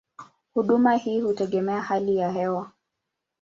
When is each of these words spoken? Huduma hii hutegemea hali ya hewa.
Huduma 0.53 0.95
hii 0.95 1.21
hutegemea 1.21 1.81
hali 1.81 2.17
ya 2.17 2.31
hewa. 2.31 2.71